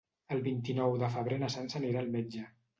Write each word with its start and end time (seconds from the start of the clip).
El 0.35 0.39
vint-i-nou 0.47 0.97
de 1.05 1.11
febrer 1.17 1.39
na 1.45 1.53
Sança 1.59 1.81
anirà 1.85 2.05
al 2.05 2.13
metge. 2.19 2.51